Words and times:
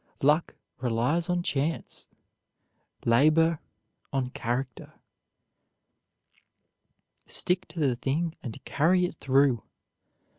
Luck 0.23 0.55
relies 0.79 1.29
on 1.29 1.43
chance; 1.43 2.07
labor, 3.05 3.59
on 4.11 4.31
character." 4.31 4.93
Stick 7.27 7.67
to 7.67 7.79
the 7.79 7.95
thing 7.95 8.33
and 8.41 8.65
carry 8.65 9.05
it 9.05 9.19
through. 9.19 9.61